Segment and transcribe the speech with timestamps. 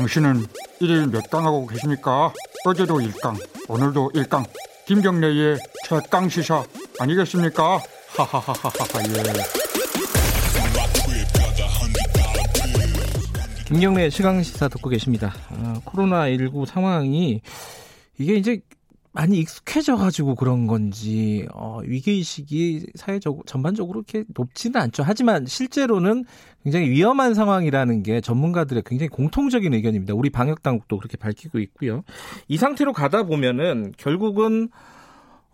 [0.00, 0.44] 당신은
[0.80, 2.30] 일일 몇 강 하고 계십니까?
[2.66, 3.34] 어제도 1강,
[3.66, 4.44] 오늘도 1강.
[4.86, 5.56] 김경래의
[5.88, 6.62] 최강 시사
[7.00, 7.80] 아니겠습니까?
[8.08, 8.68] 하하하하하
[9.08, 9.22] 예.
[13.64, 15.32] 김경래 최강 시사 듣고 계십니다.
[15.48, 17.40] 아, 코로나 19 상황이
[18.18, 18.60] 이게 이제
[19.16, 25.02] 많이 익숙해져 가지고 그런 건지 어, 위기의식이 사회적 전반적으로 이렇게 높지는 않죠.
[25.06, 26.26] 하지만 실제로는
[26.62, 30.12] 굉장히 위험한 상황이라는 게 전문가들의 굉장히 공통적인 의견입니다.
[30.12, 32.02] 우리 방역 당국도 그렇게 밝히고 있고요.
[32.46, 34.68] 이 상태로 가다 보면은 결국은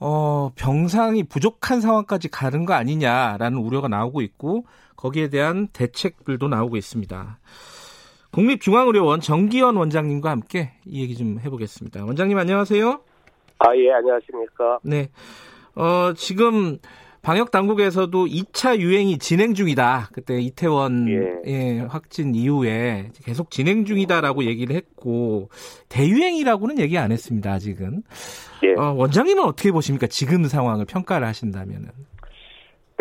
[0.01, 4.67] 어, 병상이 부족한 상황까지 가는 거 아니냐라는 우려가 나오고 있고
[4.97, 7.39] 거기에 대한 대책들도 나오고 있습니다.
[8.33, 12.05] 국립중앙의료원 정기현 원장님과 함께 이 얘기 좀 해보겠습니다.
[12.05, 13.03] 원장님 안녕하세요.
[13.65, 14.81] 아, 예, 안녕하십니까.
[14.83, 15.09] 네.
[15.75, 16.79] 어, 지금
[17.23, 20.09] 방역 당국에서도 2차 유행이 진행 중이다.
[20.13, 21.41] 그때 이태원 예.
[21.47, 25.49] 예, 확진 이후에 계속 진행 중이다라고 얘기를 했고
[25.89, 27.53] 대유행이라고는 얘기 안 했습니다.
[27.53, 28.03] 아직은.
[28.65, 28.73] 예.
[28.75, 30.09] 어, 원장님은 어떻게 보십니까?
[30.09, 31.89] 지금 상황을 평가를 하신다면은.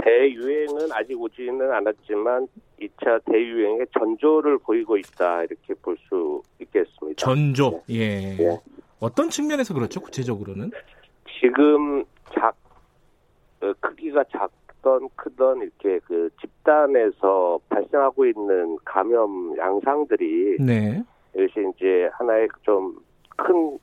[0.04, 2.48] 대유행은 아직 오지는 않았지만
[2.80, 7.16] 2차 대유행의 전조를 보이고 있다 이렇게 볼 수 있겠습니다.
[7.18, 7.82] 전조.
[7.90, 8.38] 예.
[8.40, 8.60] 예.
[9.02, 10.00] 어떤 측면에서 그렇죠?
[10.00, 10.72] 구체적으로는?
[11.42, 12.56] 지금 작
[13.62, 21.04] 어, 크기가 작던 크던 이렇게 그 집단에서 발생하고 있는 감염 양상들이 네.
[21.36, 22.96] 이것이 이제 하나의 좀
[23.42, 23.78] 큰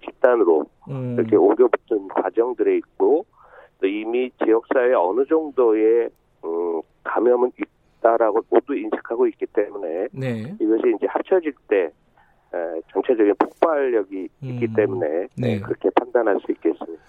[0.00, 1.14] 집단으로 음.
[1.18, 3.26] 이렇게 오려붙은 과정들에 있고
[3.80, 6.08] 또 이미 지역사회에 어느 정도의
[6.44, 7.52] 음, 감염은
[7.98, 10.54] 있다라고 모두 인식하고 있기 때문에 네.
[10.60, 11.90] 이것이 이제 합쳐질 때
[12.92, 14.48] 전체적인 폭발력이 음.
[14.48, 15.60] 있기 때문에 네.
[15.60, 17.02] 그렇게 판단할 수 있겠습니다.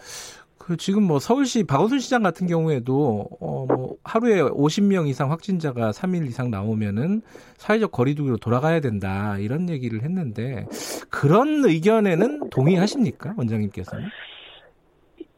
[0.57, 6.27] 그 지금 뭐 서울시 박원순 시장 같은 경우에도 어 뭐 하루에 50명 이상 확진자가 3일
[6.27, 7.21] 이상 나오면은
[7.57, 10.65] 사회적 거리두기로 돌아가야 된다 이런 얘기를 했는데
[11.09, 14.05] 그런 의견에는 동의하십니까 원장님께서는?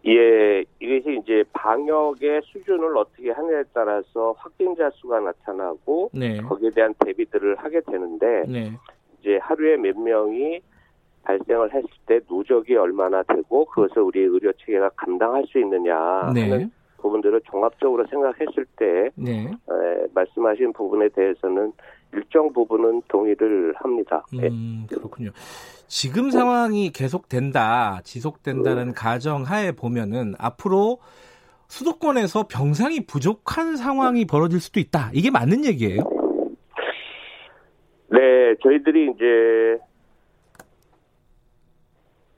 [0.05, 6.37] 예, 이것이 이제 방역의 수준을 어떻게 하느냐에 따라서 확진자 수가 나타나고 네.
[6.37, 8.71] 거기에 대한 대비들을 하게 되는데 네.
[9.19, 10.61] 이제 하루에 몇 명이
[11.23, 16.49] 발생을 했을 때 누적이 얼마나 되고 그것을 우리 의료 체계가 감당할 수 있느냐 네.
[16.49, 19.45] 하는 부분들을 종합적으로 생각했을 때 네.
[19.45, 21.73] 에, 말씀하신 부분에 대해서는
[22.13, 24.25] 일정 부분은 동의를 합니다.
[24.33, 24.47] 예.
[24.47, 25.31] 음, 그렇군요.
[25.87, 28.93] 지금 상황이 계속된다, 지속된다는 음.
[28.95, 30.99] 가정 하에 보면은 앞으로
[31.67, 35.11] 수도권에서 병상이 부족한 상황이 벌어질 수도 있다.
[35.13, 36.01] 이게 맞는 얘기예요?
[38.09, 39.79] 네, 저희들이 이제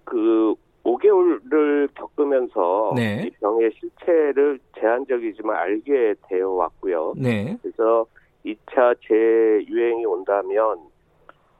[0.04, 3.24] 그 5개월을 겪으면서 네.
[3.28, 7.14] 이 병의 실체를 제한적이지만 알게 되어 왔고요.
[7.18, 7.58] 네.
[7.62, 8.06] 그래서
[8.46, 10.80] 2차 재유행이 온다면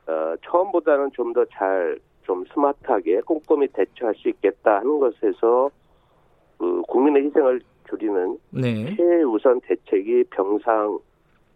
[0.06, 5.68] 어, 처음보다는 좀 더 잘 좀 스마트하게 꼼꼼히 대처할 수 있겠다 하는 것에서
[6.58, 8.94] 그 국민의 희생을 줄이는 네.
[8.94, 10.98] 최우선 대책이 병상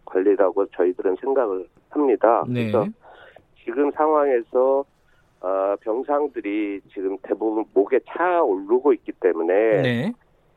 [0.07, 2.45] 관리라고 저희들은 생각을 합니다.
[2.49, 2.71] 네.
[2.71, 2.87] 그래서
[3.65, 4.85] 지금 상황에서
[5.41, 10.13] 어, 병상들이 지금 대부분 목에 차 오르고 있기 때문에 네.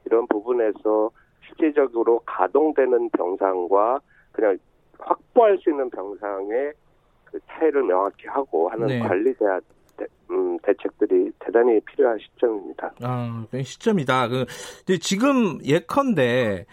[0.06, 1.12] 이런 부분에서
[1.46, 4.00] 실질적으로 가동되는 병상과
[4.32, 4.58] 그냥
[5.00, 6.74] 확보할 수 있는 병상의
[7.26, 9.00] 그 차이를 명확히 하고 하는 네.
[9.00, 9.62] 관리 대안
[10.30, 12.94] 음, 대책들이 대단히 필요한 시점입니다.
[13.02, 14.28] 아, 시점이다.
[14.28, 14.46] 그,
[15.00, 16.66] 지금 예컨대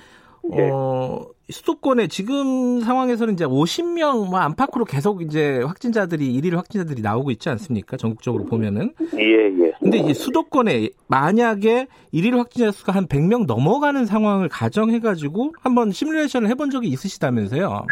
[0.50, 0.70] 네.
[0.70, 7.48] 어, 수도권에 지금 상황에서는 이제 50명 뭐 안팎으로 계속 이제 확진자들이 일일 확진자들이 나오고 있지
[7.50, 7.96] 않습니까?
[7.96, 8.92] 전국적으로 보면은.
[9.16, 9.72] 예, 예.
[9.80, 16.48] 근데 이제 수도권에 만약에 일일 확진자 수가 한 100명 넘어가는 상황을 가정해 가지고 한번 시뮬레이션을
[16.48, 17.86] 해본 적이 있으시다면서요?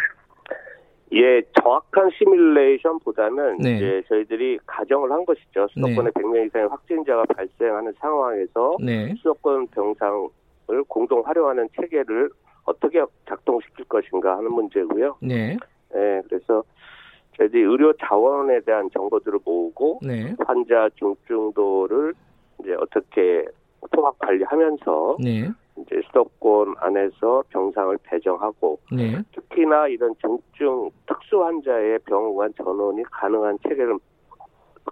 [1.13, 3.75] 예, 정확한 시뮬레이션보다는 네.
[3.75, 5.67] 이제 저희들이 가정을 한 것이죠.
[5.73, 6.21] 수도권에 네.
[6.21, 9.13] 100명 이상의 확진자가 발생하는 상황에서 네.
[9.17, 10.29] 수도권 병상
[10.83, 12.29] 을 공동 활용하는 체계를
[12.65, 15.17] 어떻게 작동시킬 것인가 하는 문제고요.
[15.21, 15.57] 네.
[15.93, 16.63] 네, 그래서
[17.37, 20.35] 저희들이 의료 자원에 대한 정보들을 모으고 네.
[20.45, 22.13] 환자 중증도를
[22.59, 23.45] 이제 어떻게
[23.91, 25.49] 통합 관리하면서 네.
[25.77, 29.21] 이제 수도권 안에서 병상을 배정하고 네.
[29.33, 33.97] 특히나 이런 중증 특수 환자의 병원 전원이 가능한 체계를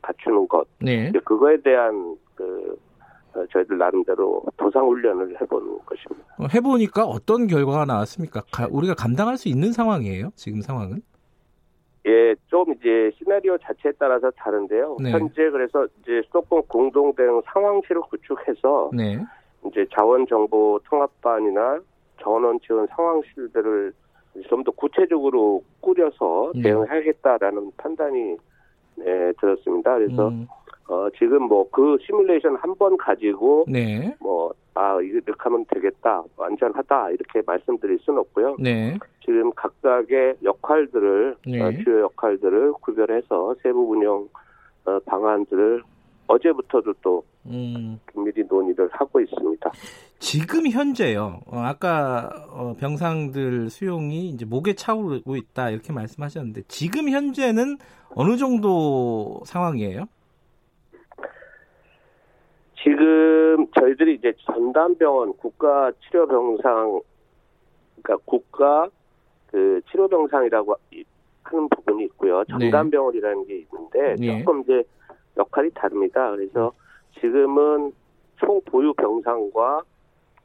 [0.01, 0.67] 갖추는 것.
[0.79, 1.11] 네.
[1.23, 2.90] 그거에 대한 그 어,
[3.51, 6.25] 저희들 나름대로 도상 훈련을 해보는 것입니다.
[6.37, 8.41] 어, 해보니까 어떤 결과가 나왔습니까?
[8.51, 10.31] 가, 우리가 감당할 수 있는 상황이에요?
[10.35, 11.01] 지금 상황은?
[12.07, 14.97] 예, 좀 이제 시나리오 자체에 따라서 다른데요.
[15.03, 15.11] 네.
[15.11, 19.19] 현재 그래서 이제 수도권 공동 대응 상황실을 구축해서 네.
[19.67, 21.79] 이제 자원 정보 통합반이나
[22.21, 23.93] 전원 지원 상황실들을
[24.49, 26.63] 좀 더 구체적으로 꾸려서 네.
[26.63, 28.37] 대응하겠다라는 판단이
[29.03, 29.95] 네, 들었습니다.
[29.97, 30.47] 그래서 음.
[30.87, 34.15] 어, 지금 뭐 그 시뮬레이션 한 번 가지고 네.
[34.19, 38.55] 뭐 아, 이렇게 하면 되겠다, 안전하다 이렇게 말씀드릴 수는 없고요.
[38.59, 38.97] 네.
[39.23, 41.61] 지금 각각의 역할들을 네.
[41.61, 44.27] 어, 주요 역할들을 구별해서 세부 운영
[44.85, 45.83] 어, 방안들을
[46.31, 47.99] 어제부터도 또 음.
[48.11, 49.71] 긴밀히 논의를 하고 있습니다.
[50.19, 51.41] 지금 현재요.
[51.47, 57.77] 어, 아까 어, 병상들 수용이 이제 목에 차오르고 있다 이렇게 말씀하셨는데 지금 현재는
[58.15, 60.05] 어느 정도 상황이에요?
[62.83, 67.01] 지금 저희들이 이제 전담병원 국가 치료 병상
[68.01, 68.89] 그러니까 국가
[69.47, 70.75] 그 치료 병상이라고
[71.43, 72.39] 하는 부분이 있고요.
[72.39, 72.45] 네.
[72.69, 74.39] 전담병원이라는 게 있는데 네.
[74.39, 74.83] 조금 이제
[75.37, 76.31] 역할이 다릅니다.
[76.31, 76.71] 그래서
[77.19, 77.91] 지금은
[78.37, 79.83] 총 보유 병상과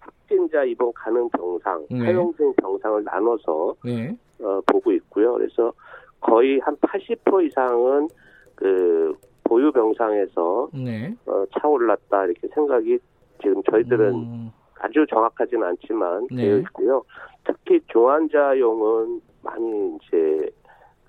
[0.01, 2.05] 확진자 입원 가능 병상, 네.
[2.05, 4.17] 사용 중 병상을 나눠서 네.
[4.41, 5.35] 어, 보고 있고요.
[5.35, 5.73] 그래서
[6.21, 8.09] 거의 한 80% 이상은
[8.55, 11.15] 그 보유 병상에서 네.
[11.27, 12.99] 어, 차올랐다 이렇게 생각이
[13.43, 14.51] 지금 저희들은 음.
[14.79, 16.43] 아주 정확하지는 않지만 네.
[16.43, 17.03] 되어 있고요.
[17.45, 20.51] 특히 중환자용은 많이 이제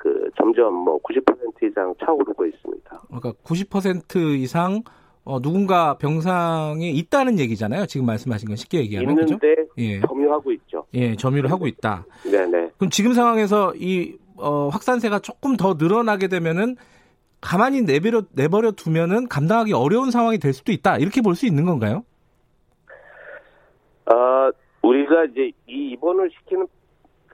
[0.07, 3.01] 그 점점 뭐 90% 이상 차오르고 있습니다.
[3.07, 4.81] 그러니까 90% 이상
[5.25, 7.85] 어, 누군가 병상에 있다는 얘기잖아요.
[7.87, 9.67] 지금 말씀하신 건 쉽게 얘기하면 있는데 그죠?
[9.77, 9.99] 예.
[9.99, 10.85] 점유하고 있죠.
[10.93, 12.05] 예, 점유를 하고 있다.
[12.23, 12.71] 네네.
[12.77, 16.77] 그럼 지금 상황에서 이 어, 확산세가 조금 더 늘어나게 되면은
[17.41, 20.97] 가만히 내버려 내버려 두면은 감당하기 어려운 상황이 될 수도 있다.
[20.99, 22.05] 이렇게 볼 수 있는 건가요?
[24.05, 24.49] 어,
[24.81, 26.65] 우리가 이제 이 입원을 시키는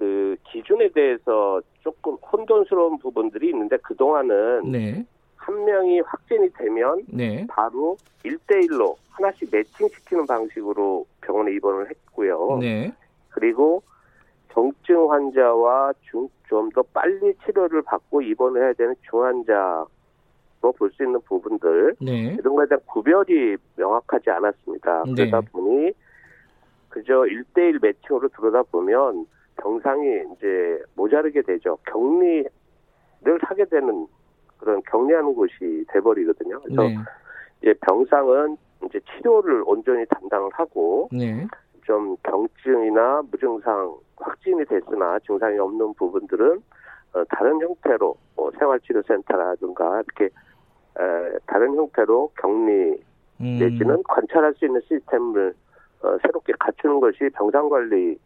[0.04, 5.06] 그 기준에 대해서 조금 혼돈스러운 부분들이 있는데 그 동안은 네.
[5.38, 7.46] 한 명이 확진이 되면 네.
[7.48, 7.96] 바로
[8.26, 12.58] 1대1로 하나씩 매칭시키는 방식으로 병원에 입원을 했고요.
[12.60, 12.94] 네.
[13.30, 13.82] 그리고
[14.52, 16.30] 정증 환자와 좀
[16.76, 19.88] 더 빨리 치료를 받고 입원을 해야 되는 중환자로
[20.78, 22.36] 볼 수 있는 부분들 네.
[22.40, 25.04] 이런 거에 대한 구별이 명확하지 않았습니다.
[25.08, 25.30] 네.
[25.30, 25.92] 그러다 보니
[26.90, 29.26] 그저 1대1 매칭으로 들어다 보면
[29.58, 31.78] 병상이 이제 모자르게 되죠.
[31.88, 32.50] 격리를
[33.42, 34.08] 하게 되는
[34.58, 36.60] 그런 격리하는 곳이 돼버리거든요.
[36.62, 36.96] 그래서 네.
[37.62, 41.46] 이제 병상은 이제 치료를 온전히 담당을 하고 네.
[41.86, 46.62] 좀 경증이나 무증상 확진이 됐으나 증상이 없는 부분들은
[47.14, 53.04] 어, 다른 형태로 뭐 생활치료센터라든가 이렇게 에, 다른 형태로 격리
[53.42, 53.58] 음.
[53.60, 55.54] 내지는 관찰할 수 있는 시스템을
[56.04, 58.18] 어, 새롭게 갖추는 것이 병상 관리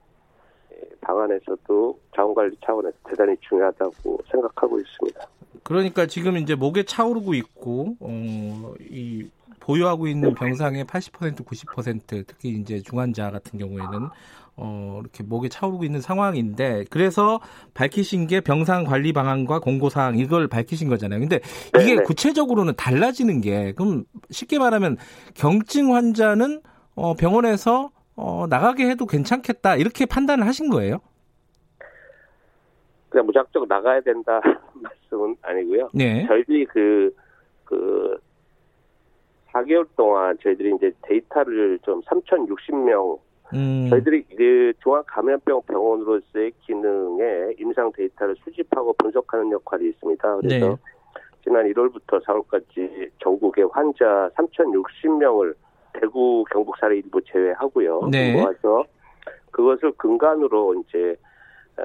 [1.01, 5.27] 방안에서도 자원관리 차원에서 대단히 중요하다고 생각하고 있습니다.
[5.63, 9.29] 그러니까 지금 이제 목에 차오르고 있고 어, 이
[9.59, 14.09] 보유하고 있는 병상의 80% 90% 특히 이제 중환자 같은 경우에는
[14.55, 17.39] 어, 이렇게 목에 차오르고 있는 상황인데 그래서
[17.73, 21.19] 밝히신 게 병상 관리 방안과 공고 사항 이걸 밝히신 거잖아요.
[21.19, 21.39] 근데
[21.79, 22.03] 이게 네네.
[22.03, 24.97] 구체적으로는 달라지는 게 그럼 쉽게 말하면
[25.35, 26.61] 경증 환자는
[26.95, 30.99] 어, 병원에서 어, 나가게 해도 괜찮겠다 이렇게 판단을 하신 거예요?
[33.09, 34.41] 그냥 무작정 나가야 된다
[34.73, 35.89] 말씀은 아니고요.
[35.93, 36.25] 네.
[36.27, 37.15] 저희들이 그,
[37.63, 38.19] 그,
[39.53, 43.19] 4개월 동안 저희들이 이제 데이터를 좀 3,060명,
[43.53, 43.87] 음.
[43.89, 50.37] 저희들이 그 종합감염병 병원으로서의 기능에 임상 데이터를 수집하고 분석하는 역할이 있습니다.
[50.37, 50.75] 그래서 네.
[51.43, 55.55] 지난 1월부터 4월까지 전국의 환자 3,060명을
[55.99, 58.09] 대구 경북 사례 일부 제외하고요.
[58.11, 58.33] 네.
[58.33, 58.85] 모아서
[59.51, 61.15] 그것을 근간으로 이제
[61.77, 61.83] 어,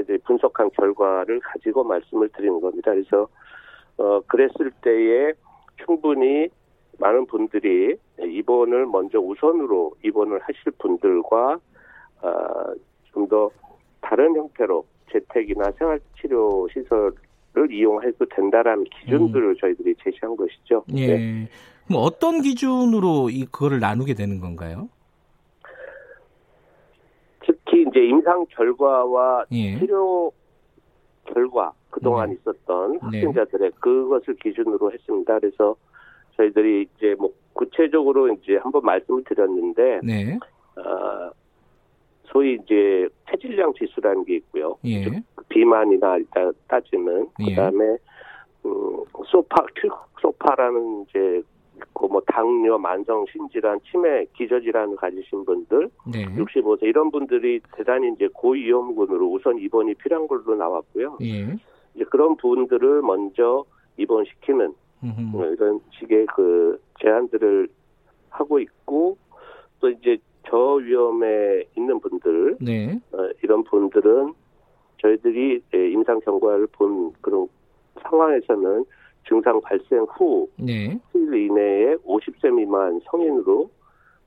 [0.00, 2.92] 이제 분석한 결과를 가지고 말씀을 드리는 겁니다.
[2.92, 3.28] 그래서
[3.96, 5.32] 어 그랬을 때에
[5.84, 6.48] 충분히
[6.98, 11.58] 많은 분들이 입원을 먼저 우선으로 입원을 하실 분들과
[12.22, 12.74] 어,
[13.12, 13.50] 좀 더
[14.00, 19.56] 다른 형태로 재택이나 생활치료 시설을 이용해도 된다라는 기준들을 음.
[19.58, 20.84] 저희들이 제시한 것이죠.
[20.94, 21.06] 예.
[21.06, 21.48] 네.
[21.86, 24.88] 그럼 어떤 기준으로 이 그거를 나누게 되는 건가요?
[27.40, 29.78] 특히 이제 임상 결과와 예.
[29.78, 30.32] 치료
[31.26, 32.36] 결과 그동안 네.
[32.36, 32.98] 있었던 네.
[33.00, 33.76] 확진자들의 네.
[33.80, 35.38] 그것을 기준으로 했습니다.
[35.38, 35.76] 그래서
[36.36, 40.38] 저희들이 이제 뭐 구체적으로 이제 한번 말씀을 드렸는데 네.
[40.76, 41.30] 어,
[42.24, 44.76] 소위 이제 체질량 지수라는 게 있고요.
[44.84, 45.04] 예.
[45.48, 47.54] 비만이나 일단 따지면 예.
[47.54, 47.96] 그다음에
[48.66, 49.64] 음, 소파
[50.20, 51.42] 소파라는 이제
[51.92, 56.24] 그뭐 당뇨, 만성 신질환, 치매, 기저질환을 가지신 분들, 네.
[56.36, 61.18] 65세 이런 분들이 대단히 이제 고위험군으로 우선 입원이 필요한 걸로 나왔고요.
[61.22, 61.56] 예.
[61.94, 63.64] 이제 그런 분들을 먼저
[63.96, 65.52] 입원시키는 음흠.
[65.54, 67.68] 이런 식의 그 제한들을
[68.30, 69.16] 하고 있고
[69.80, 70.16] 또 이제
[70.48, 72.98] 저 위험에 있는 분들 네.
[73.12, 74.34] 어, 이런 분들은
[74.98, 77.48] 저희들이 임상 경과를 본 그런
[78.02, 78.84] 상황에서는
[79.28, 80.98] 증상 발생 후 네.
[81.14, 83.70] 일 이내에 50세 미만 성인으로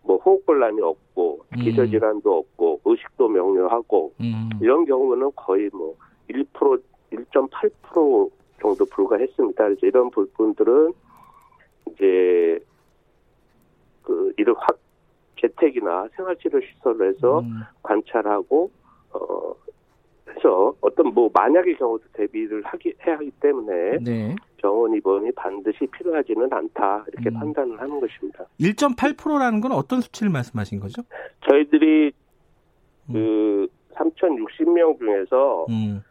[0.04, 1.60] 뭐 호흡곤란이 없고 음.
[1.60, 4.50] 기저질환도 없고 의식도 명료하고 음.
[4.62, 5.96] 이런 경우는 거의 뭐
[6.30, 9.64] 1% 1.8% 정도 불과했습니다.
[9.64, 10.94] 그래서 이런 부분들은
[11.92, 12.60] 이제
[14.04, 14.78] 그 이를 확
[15.40, 17.62] 재택이나 생활치료 시설에서 음.
[17.84, 18.72] 관찰하고
[19.14, 19.54] 어
[20.30, 24.36] 해서 어떤 뭐 만약의 경우도 대비를 하기 해야 하기 때문에 네.
[24.68, 27.40] 병원 입원이 반드시 필요하지는 않다 이렇게 음.
[27.40, 28.46] 판단을 하는 것입니다.
[28.60, 31.04] 1.8%라는 건 어떤 수치를 말씀하신 거죠?
[31.50, 32.12] 저희들이
[33.10, 33.14] 음.
[33.14, 36.04] 그 3,060명 중에서 음.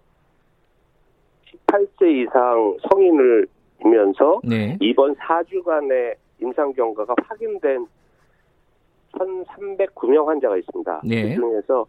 [1.66, 3.46] 18세 이상 성인을
[3.84, 4.78] 이면서 네.
[4.80, 7.86] 이번 4주간의 임상 경과가 확인된
[9.12, 11.02] 1,309명 환자가 있습니다.
[11.04, 11.28] 네.
[11.28, 11.86] 그 중에서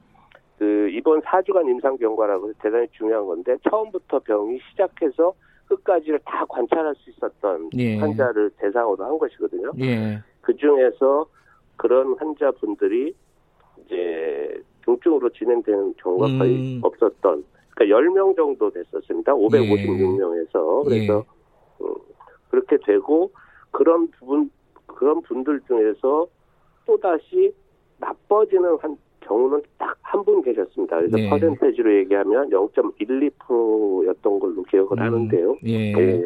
[0.60, 5.34] 그 이번 4주간 임상 경과라고 대단히 중요한 건데 처음부터 병이 시작해서
[5.68, 7.98] 끝까지를 다 관찰할 수 있었던 예.
[7.98, 9.72] 환자를 대상으로 한 것이거든요.
[9.80, 10.20] 예.
[10.42, 11.26] 그 중에서
[11.76, 13.14] 그런 환자분들이
[13.86, 16.40] 이제 중증으로 진행되는 경우가 음.
[16.40, 17.44] 거의 없었던
[17.76, 19.34] 그러니까 10명 정도 됐었습니다.
[19.34, 20.86] 556명에서.
[20.86, 20.90] 예.
[20.90, 21.26] 그래서
[21.82, 21.84] 예.
[21.84, 21.94] 음,
[22.50, 23.32] 그렇게 되고
[23.72, 24.50] 그런 부분
[24.86, 26.28] 그런 분들 중에서
[26.86, 27.54] 또 다시
[28.00, 30.98] 나빠지는 한 경우는 딱 한 분 계셨습니다.
[30.98, 31.30] 그래서 네.
[31.30, 35.58] 퍼센테지로 얘기하면 0.12%였던 걸로 기억을 음, 하는데요.
[35.66, 35.94] 예.
[35.94, 36.24] 네.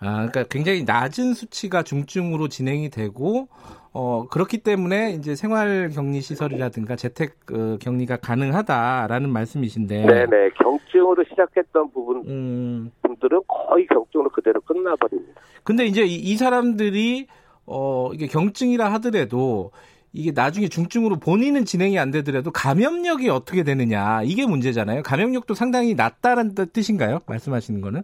[0.00, 3.48] 아, 그러니까 굉장히 낮은 수치가 중증으로 진행이 되고
[3.92, 10.06] 어 그렇기 때문에 이제 생활 격리 시설이라든가 재택 어, 격리가 가능하다라는 말씀이신데.
[10.06, 12.90] 네네 경증으로 시작했던 부분 음.
[13.02, 15.40] 분들은 거의 경증으로 그대로 끝나버립니다.
[15.62, 17.28] 근데 이제 이, 이 사람들이
[17.66, 19.70] 어 이게 경증이라 하더라도
[20.14, 25.02] 이게 나중에 중증으로 본인은 진행이 안 되더라도 감염력이 어떻게 되느냐 이게 문제잖아요.
[25.02, 27.18] 감염력도 상당히 낮다는 뜻인가요?
[27.26, 28.02] 말씀하시는 거는?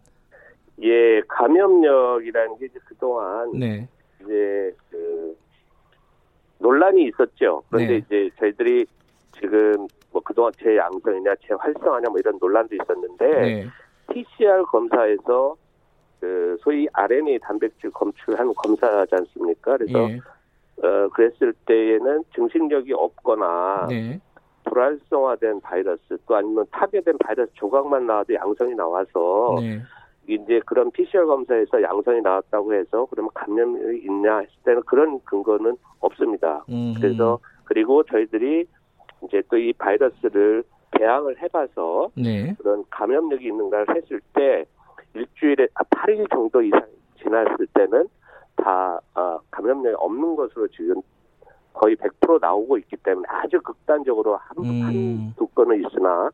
[0.83, 3.89] 예, 감염력이라는 게 이제 그동안 네.
[4.21, 5.37] 이제 그
[6.59, 7.63] 논란이 있었죠.
[7.71, 7.97] 그런데 네.
[7.99, 8.87] 이제 저희들이
[9.39, 13.67] 지금 뭐 그동안 제 양성이냐 제 활성화냐 뭐 이런 논란도 있었는데 네.
[14.13, 15.55] PCR 검사에서
[16.19, 19.77] 그 소위 RNA 단백질 검출하는 검사지 않습니까?
[19.77, 20.21] 그래서 예.
[20.83, 24.21] 어, 그랬을 때에는 증식력이 없거나 네.
[24.65, 29.81] 불활성화된 바이러스 또 아니면 타개된 바이러스 조각만 나와도 양성이 나와서 네.
[30.27, 36.65] 이제 그런 PCR 검사에서 양성이 나왔다고 해서 그러면 감염이 있냐 했을 때는 그런 근거는 없습니다.
[36.69, 37.01] 음흠.
[37.01, 38.67] 그래서 그리고 저희들이
[39.25, 42.55] 이제 또 이 바이러스를 배양을 해봐서 네.
[42.59, 44.65] 그런 감염력이 있는가를 했을 때
[45.15, 46.85] 일주일에 8일 아, 정도 이상
[47.23, 48.07] 지났을 때는
[48.63, 51.01] 다 어, 감염력이 없는 것으로 지금
[51.73, 54.83] 거의 100% 나오고 있기 때문에 아주 극단적으로 한, 음.
[54.83, 56.31] 한두 건은 있으나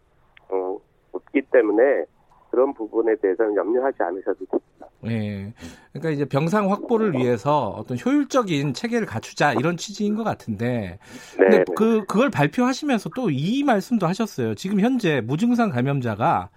[0.48, 0.78] 어,
[1.12, 2.04] 없기 때문에
[2.50, 4.86] 그런 부분에 대해서는 염려하지 않으셔도 됩니다.
[5.00, 5.52] 네.
[5.92, 10.98] 그러니까 이제 병상 확보를 위해서 어떤 효율적인 체계를 갖추자 이런 취지인 것 같은데.
[11.36, 11.64] 근데 네.
[11.76, 14.54] 그, 그걸 발표하시면서 또 이 말씀도 하셨어요.
[14.54, 16.48] 지금 현재 무증상 감염자가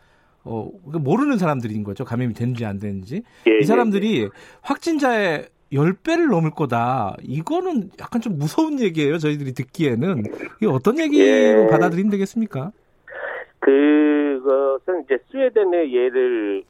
[0.43, 2.05] 어, 모르는 사람들인 거죠.
[2.05, 3.23] 감염이 되는지 안 되는지.
[3.47, 4.29] 예, 이 예, 사람들이 예.
[4.61, 7.15] 확진자의 10배를 넘을 거다.
[7.21, 9.17] 이거는 약간 좀 무서운 얘기예요.
[9.17, 10.23] 저희들이 듣기에는.
[10.57, 11.67] 이게 어떤 얘기로 예.
[11.69, 12.71] 받아들이면 되겠습니까?
[13.59, 16.63] 그것은 이제 스웨덴의 예를,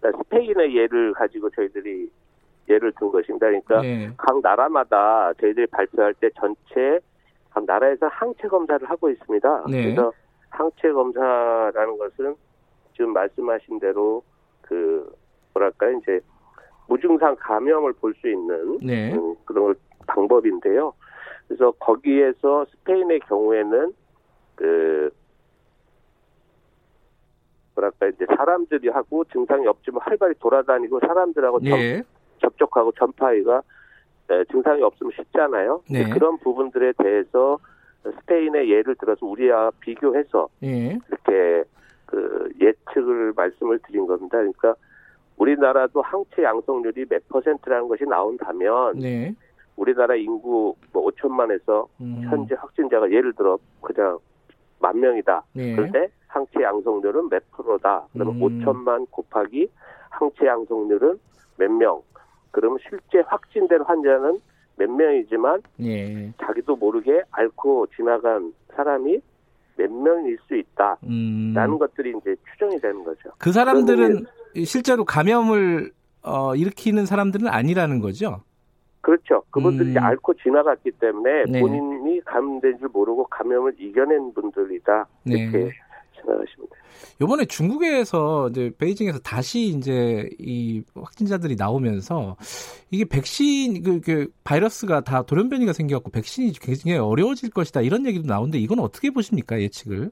[0.00, 2.10] 그러니까 스페인의 예를 가지고 저희들이
[2.68, 3.46] 예를 든 것입니다.
[3.46, 4.10] 그러니까 예.
[4.16, 7.00] 각 나라마다 저희들이 발표할 때 전체
[7.50, 9.64] 각 나라에서 항체 검사를 하고 있습니다.
[9.70, 9.82] 네.
[9.84, 10.12] 그래서
[10.50, 12.34] 항체 검사라는 것은
[12.94, 14.22] 지금 말씀하신 대로
[14.60, 15.10] 그
[15.54, 16.20] 뭐랄까요 이제
[16.88, 19.12] 무증상 감염을 볼 수 있는 네.
[19.14, 19.74] 음, 그런
[20.06, 20.92] 방법인데요.
[21.46, 23.92] 그래서 거기에서 스페인의 경우에는
[24.54, 25.10] 그
[27.74, 32.02] 뭐랄까 이제 사람들이 하고 증상이 없지만 활발히 돌아다니고 사람들하고 네.
[32.40, 33.62] 접촉하고 전파위가
[34.28, 35.82] 네, 증상이 없으면 쉽잖아요.
[35.90, 36.08] 네.
[36.10, 37.58] 그런 부분들에 대해서
[38.04, 40.98] 스페인의 예를 들어서 우리와 비교해서 네.
[41.08, 41.64] 이렇게
[42.06, 44.38] 그 예측을 말씀을 드린 겁니다.
[44.38, 44.74] 그러니까
[45.38, 49.34] 우리나라도 항체 양성률이 몇 퍼센트라는 것이 나온다면 네.
[49.76, 52.22] 우리나라 인구 뭐 5천만에서 음.
[52.28, 54.18] 현재 확진자가 예를 들어 그냥
[54.80, 55.42] 만 명이다.
[55.54, 55.74] 네.
[55.74, 58.06] 그런데 항체 양성률은 몇 프로다.
[58.12, 58.40] 그러면 음.
[58.40, 59.68] 5천만 곱하기
[60.10, 61.18] 항체 양성률은
[61.56, 62.02] 몇 명.
[62.50, 64.40] 그러면 실제 확진된 환자는
[64.76, 66.32] 몇 명이지만 네.
[66.40, 69.20] 자기도 모르게 앓고 지나간 사람이
[69.76, 71.78] 몇 명일 수 있다 라는 음.
[71.78, 73.30] 것들이 이제 추정이 되는 거죠.
[73.38, 74.24] 그 사람들은
[74.64, 78.42] 실제로 감염을 어, 일으키는 사람들은 아니라는 거죠.
[79.00, 79.42] 그렇죠.
[79.50, 79.98] 그분들이 음.
[79.98, 81.60] 앓고 지나갔기 때문에 네.
[81.60, 85.06] 본인이 감염된 줄 모르고 감염을 이겨낸 분들이다.
[85.24, 85.38] 네.
[85.38, 85.70] 이렇게
[86.16, 86.78] 생각하시면 돼요.
[87.22, 92.36] 이번에 중국에서 이제 베이징에서 다시 이제 이 확진자들이 나오면서
[92.90, 98.58] 이게 백신 그, 그 바이러스가 다 돌연변이가 생겨갖고 백신이 굉장히 어려워질 것이다 이런 얘기도 나오는데
[98.58, 100.10] 이건 어떻게 보십니까 예측을?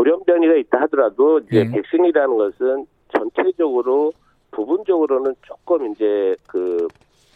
[0.00, 1.70] 돌연변이가 있다 하더라도 이제 네.
[1.72, 4.12] 백신이라는 것은 전체적으로
[4.50, 6.88] 부분적으로는 조금 이제 그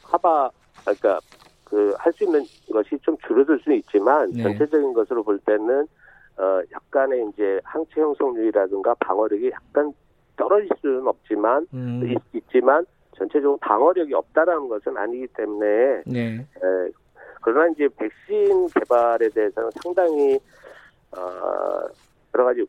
[0.02, 1.20] 하바 그러니까
[1.64, 2.42] 그 할 수 있는
[2.72, 4.42] 것이 좀 줄어들 수는 있지만 네.
[4.44, 5.86] 전체적인 것으로 볼 때는
[6.38, 9.92] 어 약간의 이제 항체 형성률이라든가 방어력이 약간
[10.36, 12.16] 떨어질 수는 없지만 음.
[12.32, 12.84] 있, 지만
[13.16, 16.38] 전체적으로 방어력이 없다라는 것은 아니기 때문에 네.
[16.38, 16.90] 에,
[17.42, 20.38] 그러나 이제 백신 개발에 대해서는 상당히
[21.16, 21.86] 어
[22.34, 22.64] 여러 가지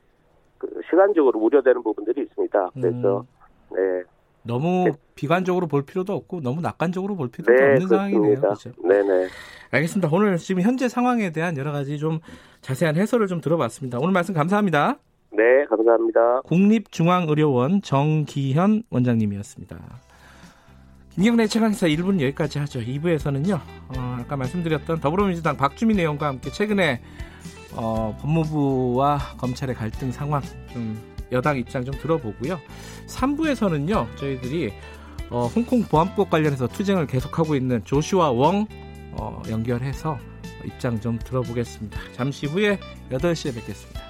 [0.57, 2.69] 그 시간적으로 우려되는 부분들이 있습니다.
[2.73, 3.25] 그래서
[3.71, 3.75] 음.
[3.75, 4.03] 네.
[4.43, 4.91] 너무 네.
[5.15, 7.95] 비관적으로 볼 필요도 없고 너무 낙관적으로 볼 필요도 네, 없는 그렇습니다.
[7.95, 8.41] 상황이네요.
[8.41, 8.71] 그렇죠?
[8.83, 9.27] 네네.
[9.71, 10.09] 알겠습니다.
[10.11, 12.19] 오늘 지금 현재 상황에 대한 여러 가지 좀
[12.61, 13.97] 자세한 해설을 좀 들어봤습니다.
[13.99, 14.99] 오늘 말씀 감사합니다.
[15.31, 16.41] 네, 감사합니다.
[16.41, 19.77] 국립중앙의료원 정기현 원장님이었습니다.
[21.15, 22.79] 김경래 최강사 1부는 여기까지 하죠.
[22.79, 27.01] 2부에서는요, 어, 아까 말씀드렸던 더불어민주당 박주민 의원과 함께 최근에
[27.75, 30.41] 어, 법무부와 검찰의 갈등 상황
[30.71, 32.59] 좀 여당 입장 좀 들어보고요.
[33.07, 34.73] 3부에서는요, 저희들이
[35.29, 38.67] 어, 홍콩 보안법 관련해서 투쟁을 계속하고 있는 조슈아 웡
[39.13, 40.17] 어, 연결해서
[40.63, 41.99] 입장 좀 들어보겠습니다.
[42.13, 42.79] 잠시 후에
[43.11, 44.04] 8시에 뵙겠습니다.